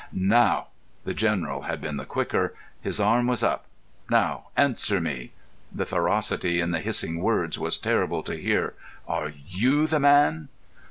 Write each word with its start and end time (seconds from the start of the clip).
"Now!" 0.11 0.69
The 1.03 1.13
General 1.13 1.61
had 1.61 1.79
been 1.79 1.97
the 1.97 2.05
quicker. 2.07 2.55
His 2.81 2.99
arm 2.99 3.27
was 3.27 3.43
up. 3.43 3.67
"Now 4.09 4.47
answer 4.57 4.99
me." 4.99 5.31
The 5.71 5.85
ferocity 5.85 6.59
in 6.59 6.71
the 6.71 6.79
hissing 6.79 7.19
words 7.21 7.59
was 7.59 7.77
terrible 7.77 8.23
to 8.23 8.35
hear. 8.35 8.73
"Are 9.07 9.29
you 9.47 9.85
the 9.85 9.99
man?" 9.99 10.49